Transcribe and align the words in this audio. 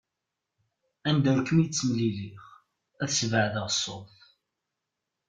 Anda 1.09 1.29
ur 1.37 1.41
kem-id-ttemlileɣ, 1.47 2.43
ad 3.03 3.09
sbeɛdeɣ 3.17 3.67
ṣṣut. 3.75 4.15